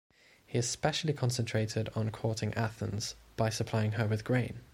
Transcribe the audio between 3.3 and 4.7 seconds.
by supplying her with grain.